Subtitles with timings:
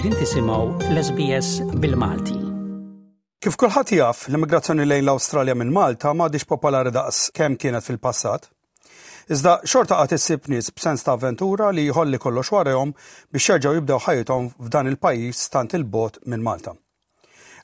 [0.00, 1.48] Qegħdin tisimgħu l-SBS
[1.80, 2.36] bil-Malti.
[3.44, 8.46] Kif kulħadd jaf, l-immigrazzjoni lejn l-Awstralja minn Malta m'għadix popolari daqs kemm kienet fil-passat.
[9.28, 12.94] Iżda xorta qatt issib nies b'sens ta' avventura li jħolli kollox warahom
[13.28, 16.72] biex jerġgħu jibdew ħajjithom f'dan il-pajjiż tant il-bot minn Malta.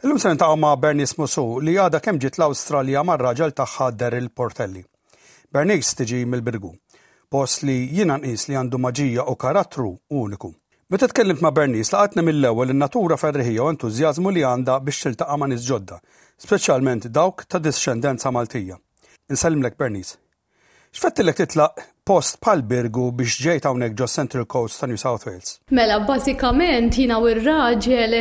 [0.05, 4.85] Illum se nintaqgħu ma' Bernis Musu li għadha kemm ġiet l-Awstralja mar-raġel tagħha Daryl Portelli.
[5.49, 6.75] Bernice tiġi mill-Birgu,
[7.33, 9.89] post li jiena nqis li għandu maġija u karattru
[10.21, 10.53] uniku.
[10.91, 15.49] Meta tkellimt ma' Bernice laqatna mill-ewwel in-natura ferriħija u entużjażmu li għandha biex tiltaqa' ma'
[15.51, 15.97] niż ġodda,
[16.45, 18.79] speċjalment dawk ta' discendenza Maltija.
[19.35, 20.15] Insellimlek Bernice.
[20.95, 25.57] X'fettilek titlaq post pal birgu biex ġejt hawnhekk ġo Central Coast ta' New South Wales?
[25.75, 28.15] Mela, bażikament jiena u r-raġel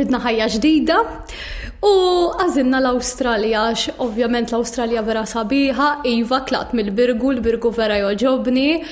[0.00, 1.02] ridna ħajja ġdida
[1.84, 1.94] u
[2.42, 8.82] għazinna l-Australja, għax ovvjament l-Australja vera sabiħa, Iva klat mill-birgu, l-birgu vera joġobni,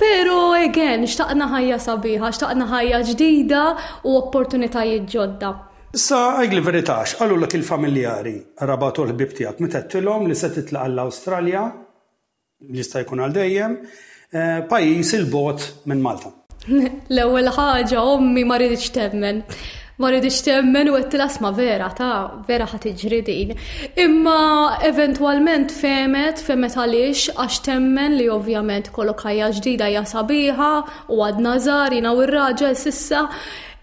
[0.00, 3.62] pero again, xtaqna ħajja sabiħa, xtaqna ħajja ġdida
[4.04, 5.52] u opportunitajiet ġodda.
[5.94, 11.64] Sa għajgli veritax, għallu l il-familjari, rabatu l-bib tijak, t-tilom li se titlaq għall-Australja,
[12.74, 13.78] li sta jkun għal-dejjem,
[14.32, 16.32] eh, pajis il-bot minn Malta.
[17.14, 19.42] L-ewel ħaġa, ommi ma rridx temmen
[20.02, 23.52] ma rridix temmen u għettilas ma' vera, ta' vera ħat iġridin.
[24.02, 30.72] Imma eventualment femet, femet għalix, għax temmen li ovvjament kollok ħajja ġdida ja sabiħa
[31.14, 33.26] u għad nazar jina u r-raġel sissa.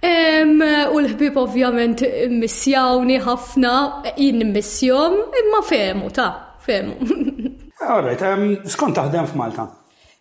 [0.02, 2.02] U l-ħbib ovvjament
[2.34, 3.74] missjawni ħafna,
[4.18, 6.32] in missjom, imma femu, ta'
[6.66, 6.98] femu.
[7.82, 9.68] All right, skont taħdem f'Malta?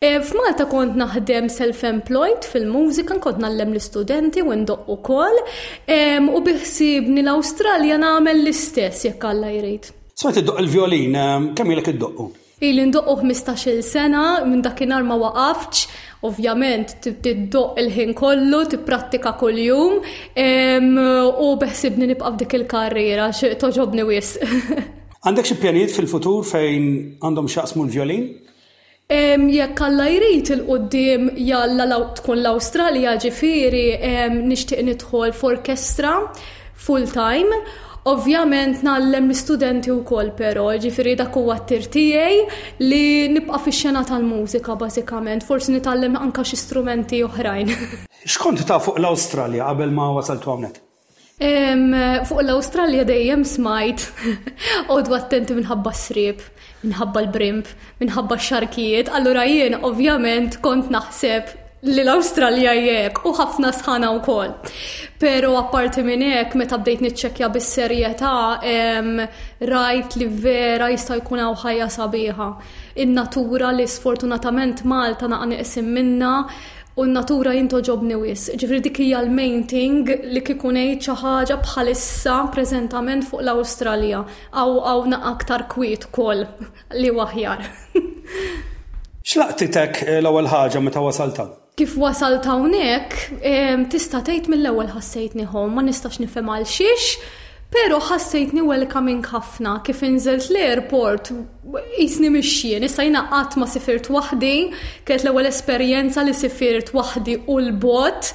[0.01, 7.20] E, F'Malta kont naħdem self-employed fil-mużika, kont nallem l-istudenti u ndoq ukoll e, u biħsibni
[7.20, 9.91] l-Awstralja nagħmel l-istess jekk Alla jrid.
[10.23, 12.29] Smajt iddoq il-violin, e, kemm ilek iddoqqu?
[12.65, 15.83] Ili u 15-il sena minn dakinhar ma waqafx,
[16.31, 24.39] ovvjament tiddoq il-ħin kollu, tipprattika kuljum u beħsibni nibqa' dik il-karriera toġobni wis.
[25.29, 28.30] Għandek xi pjanijiet fil-futur fejn għandhom xaqsmu l-violin?
[29.51, 33.87] Jekk alla jrid il-qoddim jalla tkun l-Awstralja ġifieri
[34.47, 36.13] nixtieq nidħol f'orkestra
[36.79, 37.59] full time
[38.09, 42.39] Ovvjament nallem l-studenti u kol pero, ġifiri dak huwa t-tirtijaj
[42.81, 43.03] li
[43.35, 47.75] nibqa fi xena tal-mużika basikament, forsi nitallem anka x-istrumenti oħrajn.
[48.33, 50.81] Xkont ta' fuq l-Australja qabel ma wasaltu għamnet?
[51.40, 54.02] Fuq l australia dejjem smajt,
[54.92, 56.42] għodu attenti minħabba s-srib,
[56.84, 57.68] minħabba l-brimp,
[58.02, 61.56] minħabba x-xarkijiet, allura jien ovvjament kont naħseb
[61.89, 64.50] li l australia jek u ħafna sħana u kol.
[65.20, 68.34] Pero apparti minn hekk meta bdejt niċċekkja bis-serjetà
[69.70, 72.50] rajt li vera jista' jkun hawn ħajja sabiħa.
[73.00, 76.34] In-natura li sfortunatament Malta naqa iqsim minna
[77.00, 78.48] u n-natura jintoġobni wis.
[78.61, 84.20] Ġifri dik hija l-main thing li kikunej ċaħġa ħaġa bħalissa preżentament fuq l australia
[84.52, 85.00] aw aw
[85.33, 86.44] aktar kwiet ukoll
[87.00, 87.64] li waħjar.
[89.30, 91.48] Xlaqtitek eh, l-ewwel ħaġa meta wasalta?
[91.80, 93.40] Kif wasalt hawnhekk
[93.88, 97.17] tista' tgħid mill-ewwel ħassejt ma nistax nifhem għal xiex,
[97.70, 101.29] Pero ħassejtni welcoming ħafna kif inżelt l-airport
[101.95, 104.53] jisni mixxie, issa jina qatt ma sifirt waħdi,
[105.07, 108.33] kienet l-ewwel esperjenza li sifirt waħdi u l-bot.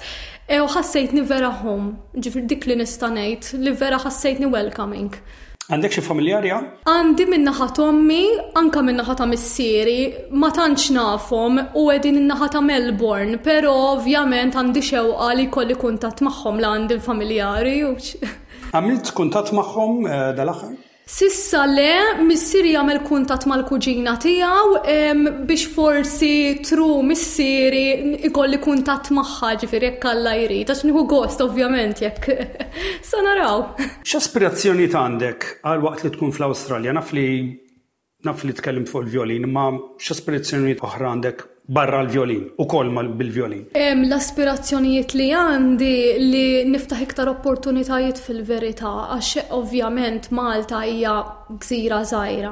[0.47, 5.09] E u ħassejtni vera home, ġifir dik li nista' ngħid, li vera ħassejtni welcoming.
[5.73, 6.59] Għandek xi familjarja?
[6.85, 8.21] Għandi minnaħa tommi,
[8.61, 14.85] anka minnaħa ta' missieri, ma tantx nafhom u qegħdin in-naħa ta' Melbourne, però ovvjament għandi
[14.93, 17.75] xewqa li kolli kuntat magħhom la għandi l-familjari.
[18.75, 20.73] Għamilt kuntat magħhom eh, dal-aħħar?
[21.07, 25.11] Sissa le, missir jagħmel kuntat mal-kuġina tiegħu
[25.47, 26.31] biex forsi
[26.65, 32.33] tru missieri ikolli kuntat magħha ġifieri jekk alla jrid, għax nieħu gost ovvjament jekk
[33.11, 33.63] sa naraw.
[34.11, 36.97] X'aspirazzjoni għandek għal waqt li tkun fl-Awstralja?
[36.97, 37.27] Naf li
[38.27, 39.69] naf li tkellimt fuq il-violin, ma
[40.01, 43.65] x'aspirazzjoni oħra għandek barra l-violin u kol bil-violin?
[43.73, 51.15] L-aspirazzjonijiet li għandi li niftaħ iktar opportunitajiet fil-verità, għax ovvjament Malta hija
[51.49, 52.51] gżira żgħira.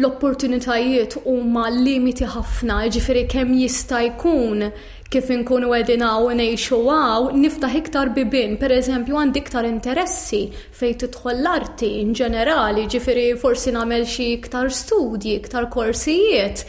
[0.00, 4.66] L-opportunitajiet huma limiti ħafna, ġifiri kemm jista' jkun
[5.10, 10.44] kif inkunu għedin għaw nejxu għaw, niftaħ iktar bibin, per eżempju għandi iktar interessi
[10.78, 16.64] fej tidħol l-arti in ġenerali, ġifiri forsi namel xie iktar studji, iktar korsijiet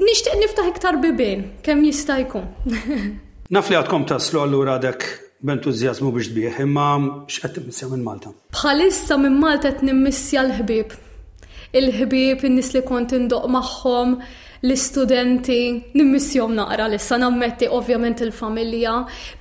[0.00, 2.48] nixtieq niftaħ iktar bibin, kemm jista' jkun.
[3.54, 5.06] Naf li għadkom taslu allura għadek
[5.44, 6.88] b'entużjażmu biex tbieħ, imma
[7.30, 8.32] x'qed timmissja minn Malta?
[8.56, 10.94] Bħalissa minn Malta qed nimmissja l-ħbieb.
[11.76, 14.18] Il-ħbieb, in-nies li kont indoq magħhom,
[14.66, 18.94] l-istudenti, nimmissjom naqra l-issa nammetti ovvjament il-familja,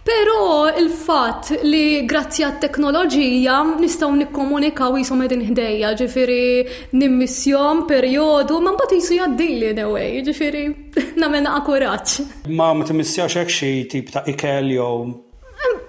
[0.03, 6.43] pero il-fat li grazzi t teknoloġija nistaw nikkomunikaw jisom edin ħdejja, ġifiri
[6.99, 10.65] nimmissjom periodu, man bat jisu jaddili dewej, ġifiri
[11.23, 12.19] namena akuraċ.
[12.51, 15.21] Ma ma timmissja hekk xi tip ta' ikel jew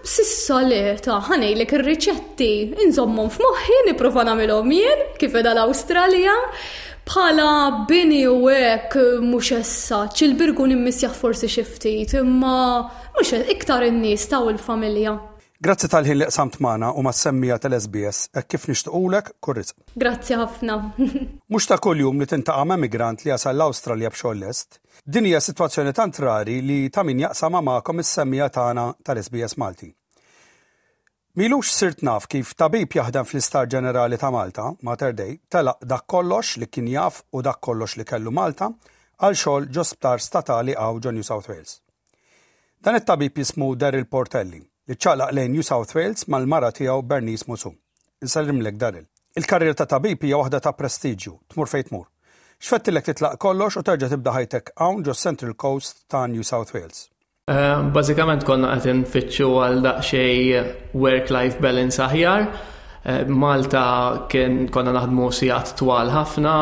[0.06, 6.34] ta' ħani ir-riċetti, inżommhom f'moħħi nipprova nagħmilhom jien kif edha l-Awstralja
[7.08, 12.56] bħala bini u hekk mhux essa, ċil birgu nimmisjaħ forsi xi ftit, imma
[13.16, 15.14] mhux iktar in-nies taw il-familja.
[15.64, 19.70] Grazzi tal-ħin li qsamt magħna u mas-semmija tal-SBS, hekk kif nixtiequlek kurriz.
[19.94, 20.76] Grazzi ħafna.
[21.52, 25.94] Mhux ta' kuljum li tintaqa' ma' migrant li jasal l-Awstralja b'xogħol lest, din hija sitwazzjoni
[25.96, 29.94] tant rari li ta' min jaqsama magħkom is-semmija tagħna tal-SBS Malti.
[31.40, 36.52] Milux sirt naf kif tabib jaħdem fl-Istar Ġenerali ta' Malta, Mater Dei, telaq dak kollox
[36.62, 41.00] li kien jaf u dak kollox li kellu Malta għal xogħol ġo sptar statali għaw
[41.08, 41.72] ġo New South Wales.
[42.78, 47.72] Dan it-tabib jismu Daryl Portelli li ċaqlaq lejn New South Wales mal-mara tiegħu Bernice Musu.
[48.22, 49.06] lek Daryl.
[49.34, 52.06] Il-karriera ta' tabib hija waħda ta' prestiġju, tmur fejn tmur.
[52.62, 57.08] Xfettilek titlaq kollox u terġa' tibda ħajtek hawn ġo Central Coast ta' New South Wales.
[57.44, 60.38] Eh, bażikament konna qed nfittxu għal daqsxej
[60.96, 62.44] work-life balance aħjar.
[63.04, 63.82] Eh, Malta
[64.32, 66.54] kien konna naħdmu sigħat twal ħafna,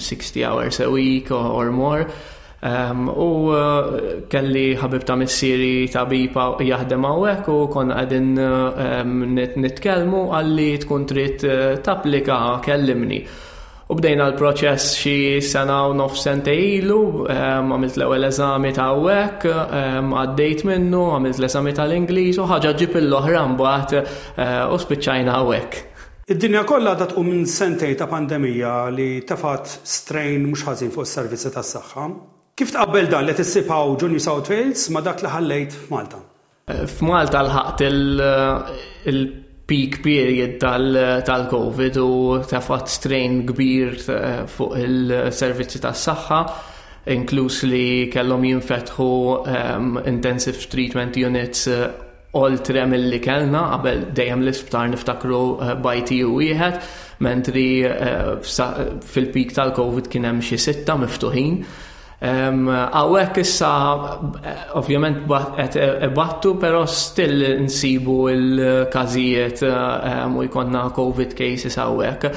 [0.00, 2.06] 60 eh, hours a week or more.
[2.64, 3.26] U
[4.32, 11.44] kelli ħabib ta' missieri tabiba jaħdem hawnhekk u konna qegħdin nitkellmu għalli tkun trid
[11.84, 13.20] tapplika kellimni.
[13.86, 15.12] U bdejna l-proċess xi
[15.46, 19.44] sena u nof sente ilu, għamilt l-ewwel eżami ta' hawnhekk,
[20.02, 26.02] għaddejt minnu, għamilt l-eżami tal-Ingliż u ħaġa ġib l-oħra mbagħad eh, u spiċajna hawnhekk.
[26.34, 31.54] Id-dinja kollha ta' u minn sentej ta' pandemija li tafat strain mhux ħażin fuq is-servizzi
[31.54, 32.08] tas-saħħa.
[32.58, 36.24] Kif tqabbel dan li tissibħaw Junior South Wales ma' dak li ħallejt f'Malta?
[36.66, 39.26] Eh, F'Malta l-ħaqt il- eh,
[39.66, 46.40] peak period tal-COVID tal u fatt strain kbir eh, fuq il-servizzi tas saħħa
[47.16, 49.08] inkluż li kellhom jinfetħu
[49.46, 52.04] um, intensive treatment units uh, eh,
[52.36, 56.78] oltre mill-li kellna qabel dejjem l-isptar niftakru uh, eh, bajti u wieħed
[57.26, 61.60] mentri uh, fil-peak tal-COVID kien hemm xi sitta miftuħin.
[62.24, 63.70] Għawek issa,
[64.72, 65.26] ovvjament,
[65.60, 65.70] e,
[66.00, 72.30] e, battu, pero still nsibu il-kazijiet eh, u jkonna COVID cases għawek.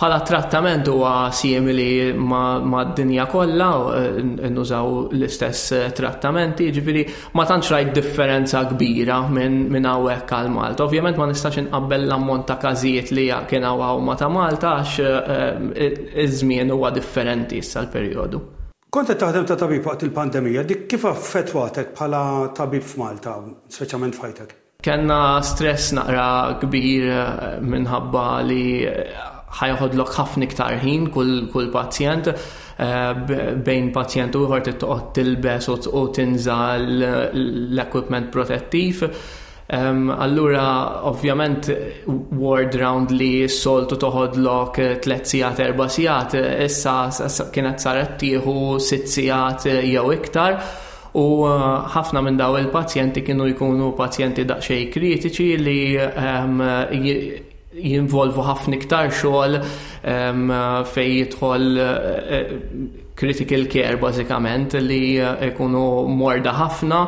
[0.00, 3.66] Bħala trattament huwa simili ma' dinja kollha,
[4.00, 7.02] eh, nużaw l-istess eh, trattamenti, ġifieri
[7.36, 10.86] ma tantx rajt differenza kbira minn hawnhekk għal Malta.
[10.88, 16.72] Ovvjament ma nistax inqabbel l-ammont ta' każijiet li kien hawn ma ta' Malta għax iż-żmien
[16.72, 18.40] huwa differenti issa l-perjodu.
[18.90, 22.22] Konta taħdem ta' tabib waqt il-pandemija, dik kif affettwatek bħala
[22.58, 23.36] tabib f'Malta,
[23.70, 24.54] speċjalment fajtek?
[24.82, 26.24] Kenna stress naqra
[26.58, 29.12] kbir eh, minħabba li eh,
[29.60, 33.12] ħajħodlok ħafna iktar ħin kull pazjent eh,
[33.62, 39.04] bejn pazjent uħor t-toqgħod tilbes u tinżal l ekwipment protettiv.
[39.72, 41.68] Um, allura, ovvjament,
[42.34, 48.80] word round li soltu toħodlok eh, tlet sijat, erba sijat, eh, issa kienet saret tieħu
[48.82, 50.56] sitt sijat eh, jew iktar.
[51.14, 51.22] U
[51.92, 55.78] ħafna minn daw il-pazjenti kienu jkunu pazjenti daqxej kritiċi li
[56.08, 56.60] um,
[57.82, 60.52] jinvolvu ħafna iktar xogħol um,
[60.86, 65.02] fej jidħol uh, critical care bażikament li
[65.44, 67.00] jkunu eh, morda ħafna,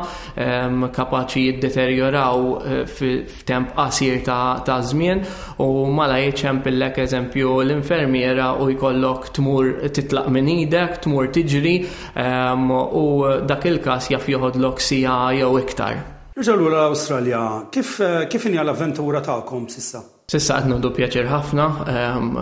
[0.45, 5.23] ehm, kapaċi jiddeterjoraw eh, f'temp qasir ta' żmien
[5.65, 11.75] u mala jiċempillek eżempju l-infermiera u jkollok tmur titlaq minn idek, tmur tiġri
[12.13, 13.05] ehm, u
[13.49, 16.03] dak il-każ jaf joħodlok sija jew iktar.
[16.37, 17.43] Rġalu l-Australja,
[17.73, 20.12] kif eh, inja l-avventura ta'kom sissa?
[20.33, 22.37] Sissa għatnu du pjaċir ħafna, ehm,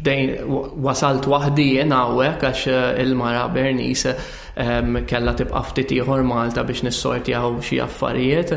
[0.00, 0.30] bdejn
[0.82, 6.82] wasalt wahdi jena għawek għax eh, il-mara Bernis ehm, kella tibqa ftit ieħor Malta biex
[6.90, 8.56] għaw xi affarijiet.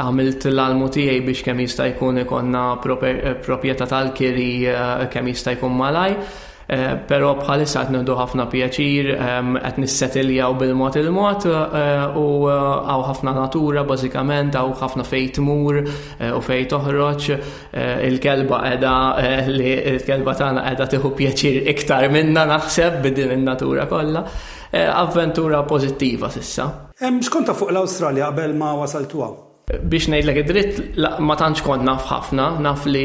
[0.00, 5.76] Għamilt l-almu tiegħi biex kemm jista' jkun ikonna eh, proprjetà tal-kiri eh, kemm jista' jkun
[5.82, 6.16] malaj.
[6.66, 12.64] Eh, Pero bħalissa għat nħdu ħafna pjaċir, għat ehm, nissetiljaw bil-mod il-mod eh, u eh,
[12.88, 17.28] għaw ħafna natura bazikament, għaw ħafna fejt mur u fejt toħroġ
[18.04, 18.94] il-kelba edha
[19.50, 24.24] li il-kelba tagħna edha tiħu pjaċir iktar minna naħseb bidin il-natura kolla.
[24.74, 26.70] Avventura pozittiva sissa.
[26.98, 29.42] Xkonta fuq l-Australia qabel ma wasaltu għaw?
[29.66, 30.80] biex ngħidlek id-dritt
[31.24, 33.04] ma tantx kont naf ħafna, naf li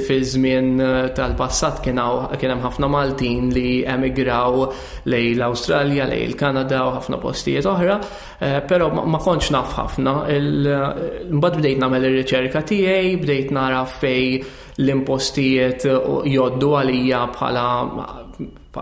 [0.00, 4.64] fi żmien eh, tal-passat kien hemm ħafna Maltin li emigraw
[5.12, 7.98] lej l-Awstralja, lej l kanada u ħafna postijiet oħra,
[8.40, 10.14] eh, però ma kontx naf ħafna.
[10.32, 14.40] Eh, mbagħad bdejt nagħmel ir-riċerka tiegħi, bdejt nara fej
[14.78, 15.86] l-impostijiet
[16.30, 17.64] joddu għalija bħala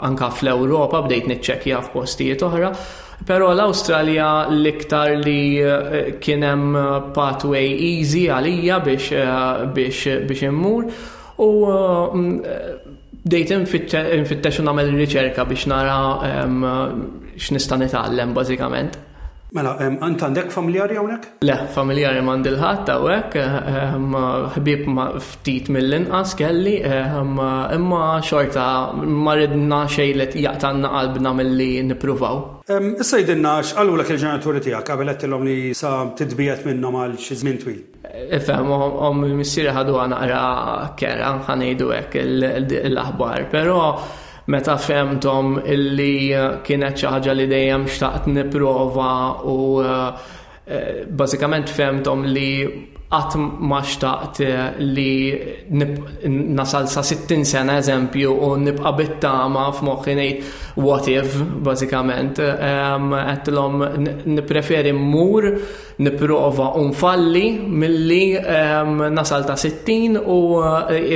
[0.07, 2.71] anka fl-Ewropa bdejt nitċekja f'postijiet oħra.
[3.27, 10.45] Pero l australia l-iktar li eh, kienem eh, pathway easy għalija biex, eh, biex, biex
[10.51, 10.85] immur
[11.41, 11.49] u
[13.27, 15.97] bdejt mm, fit-teċu namel riċerka biex nara
[17.41, 19.01] x'nista' nitgħallem bażikament.
[19.55, 21.27] Mela, għant għandek familjari għonek?
[21.47, 24.17] Le, familjari mandilħat għawek, ehm,
[24.57, 27.39] ħbib ma ftit mill-inqas kelli, ehm,
[27.77, 28.65] imma xorta
[28.97, 32.43] maridna xejlet li jaqtanna qalbna mill-li nipruvaw.
[32.99, 37.17] Issa jidinna xqallu l il ġenaturi tijak, għabelet il om li sa tidbijat minnom għal
[37.17, 37.83] xizmin twil.
[38.31, 42.23] Ifem, għom missiri ħadu għana għara kera, ħanajdu għek
[42.83, 44.01] l-aħbar, pero
[44.47, 49.11] meta femtom illi eh, kienet xi ħaġa li dejjem xtaqt nipprova
[49.51, 50.29] u eh,
[50.67, 52.51] eh, bażikament femtom li
[53.07, 54.41] qatt ma xtaqt
[54.83, 61.37] li nasal sa 60 sena eżempju u nibqa' bittama f'moħħi ngħid what if
[61.69, 63.85] bażikament qedtilhom
[64.27, 65.49] nippreferi mmur
[66.03, 67.45] nipprova u nfalli
[67.83, 68.23] milli
[69.15, 70.41] nasal ta' 60 u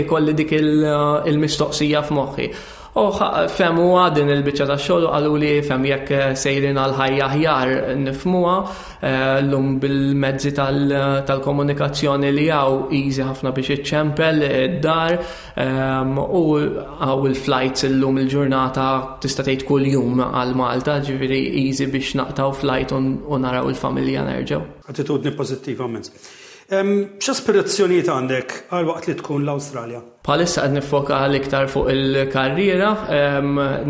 [0.04, 2.48] ikolli dik il-mistoqsija f'moħħi.
[2.90, 7.70] U oh, femmuwa din il-bicċa ta' xogħol għallu li fem jekk eh, sejrin għal-ħajja ħjar
[8.02, 17.30] nifmuwa eh, l-lum bil-mezzi tal-komunikazzjoni li għaw easy ħafna biex iċċempel id-dar ehm, u għaw
[17.30, 18.88] il-flights l-lum il-ġurnata
[19.22, 24.62] tista' tgħid kull jum għal-Malta ġifieri easy biex naqtaw flight u naraw il-familja nerġgħu.
[24.90, 26.18] Attitudni pożittiva minn.
[26.70, 29.98] X'aspirazzjonijiet għandek għal waqt li tkun l-Awstralja?
[30.22, 32.92] Palissa għad nifoka għal iktar fuq il-karriera,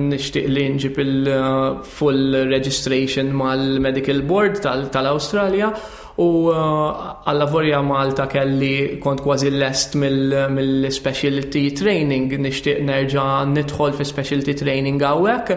[0.00, 5.68] nishtiq li nġib il-full uh, registration mal-Medical Board tal-Awstralja.
[5.74, 14.54] Tal U għall-lavorja Malta kelli kont kważi lest mill-specialty training, nishtiq nerġa nidħol fi specialty
[14.58, 15.52] training għawek,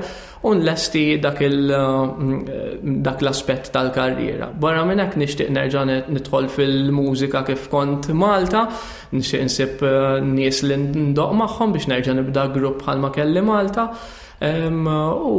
[0.46, 4.52] un l-esti dak l-aspett tal-karriera.
[4.54, 8.68] Barra minnek nishtiq nerġa nidħol fil-mużika kif kont Malta,
[9.16, 9.82] nishtiq nsib
[10.38, 13.90] nies l-ndoq maħħom biex nerġa nibda grupp bħalma kelli Malta
[14.44, 15.34] u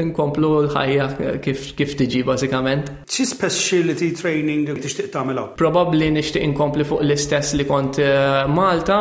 [0.00, 2.90] nkomplu l-ħajja kif tiġi bażikament.
[3.10, 5.44] Xi speciality training tixtieq tagħmelha?
[5.60, 8.98] Probabbli nixtieq inkompli fuq l-istess li kont eh, Malta,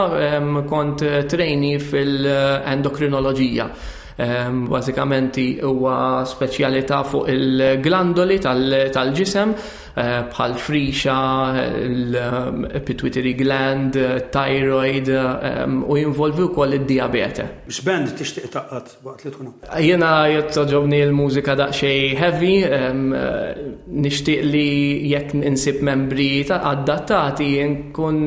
[0.70, 3.70] kont eh, trejni fil-endokrinoloġija.
[4.13, 5.96] Um, huwa
[6.30, 8.92] speċjalità fuq il-glandoli tal-ġisem.
[8.94, 9.56] tal ġisem
[9.93, 11.13] Eh, bħal frixa,
[11.53, 17.45] eh, pituitary gland, eh, thyroid u jinvolvi wkoll id-diabete.
[17.69, 19.51] X'band tixtieq taqgħod waqt li tkun?
[19.85, 22.55] Jiena jittaġobni l-mużika daqsxejn heavy,
[23.93, 28.19] nixtieq li jekk insib membri ta' adattati nkun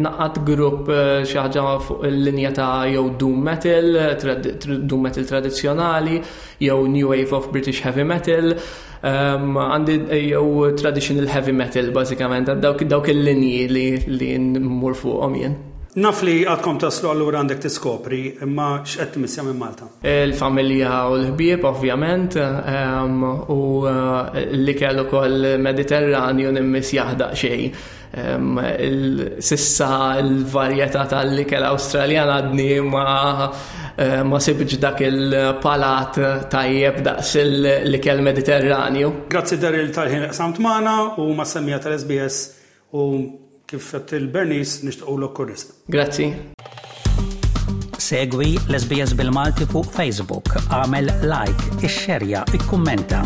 [0.00, 0.88] naqat grupp
[1.28, 3.92] xi ħaġa fuq il-linja ta' jew doom metal,
[4.88, 6.22] doom metal tradizzjonali,
[6.64, 8.56] jew new wave of British heavy metal.
[9.04, 15.56] Ehm, għandi jew eh, traditional heavy metal, basikament, dawk il-linji li n-mur fuqhom jien.
[16.00, 19.90] Naf li għadkom taslu għallura għandek tiskopri, imma x'qed timissja minn Malta?
[20.10, 23.60] Il-familja u l-ħbieb, ovvjament, ehm, u
[23.92, 27.68] eh, li kellu kol Mediterranju nimmis jaħdaq xej.
[28.14, 28.58] Ehm,
[29.42, 33.54] sissa l-varjetà tal kell Awstraljan għadni ma'
[33.94, 36.16] Eh, ma sibġ dak il-palat
[36.50, 39.12] tajjeb daqs l-ikel mediterranju.
[39.30, 42.40] Grazzi Daril tal-ħin samt mana u ma semmija tal-SBS
[42.90, 43.04] u
[43.70, 45.54] kif il-Bernis nishtuqu l
[45.94, 46.28] Grazzi.
[48.04, 53.22] Segwi l-SBS bil-Malti fuq Facebook, għamel like, ixxerja, kommenta